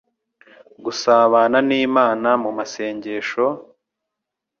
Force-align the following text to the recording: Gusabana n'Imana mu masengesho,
Gusabana 0.83 1.57
n'Imana 1.67 2.29
mu 2.43 2.49
masengesho, 2.57 3.45